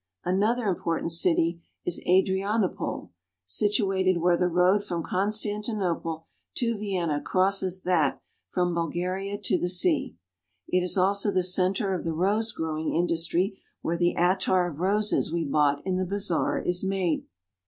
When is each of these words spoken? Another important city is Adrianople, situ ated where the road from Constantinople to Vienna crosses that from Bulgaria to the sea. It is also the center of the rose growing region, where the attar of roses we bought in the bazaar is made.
Another 0.25 0.67
important 0.67 1.11
city 1.11 1.61
is 1.85 2.01
Adrianople, 2.09 3.11
situ 3.45 3.91
ated 3.91 4.17
where 4.17 4.35
the 4.35 4.47
road 4.47 4.83
from 4.83 5.03
Constantinople 5.03 6.25
to 6.55 6.75
Vienna 6.75 7.21
crosses 7.21 7.83
that 7.83 8.19
from 8.49 8.73
Bulgaria 8.73 9.37
to 9.37 9.59
the 9.59 9.69
sea. 9.69 10.15
It 10.67 10.79
is 10.81 10.97
also 10.97 11.29
the 11.29 11.43
center 11.43 11.93
of 11.93 12.03
the 12.03 12.13
rose 12.13 12.51
growing 12.51 12.99
region, 13.07 13.51
where 13.83 13.95
the 13.95 14.15
attar 14.15 14.65
of 14.67 14.79
roses 14.79 15.31
we 15.31 15.45
bought 15.45 15.85
in 15.85 15.97
the 15.97 16.05
bazaar 16.05 16.59
is 16.59 16.83
made. 16.83 17.27